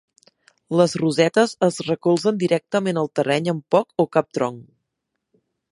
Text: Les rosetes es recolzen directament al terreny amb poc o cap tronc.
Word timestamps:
Les 0.79 0.95
rosetes 1.01 1.53
es 1.69 1.77
recolzen 1.89 2.41
directament 2.45 3.01
al 3.03 3.13
terreny 3.19 3.53
amb 3.55 3.63
poc 3.77 4.05
o 4.07 4.11
cap 4.19 4.33
tronc. 4.41 4.61